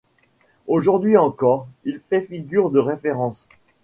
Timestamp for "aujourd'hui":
0.65-1.15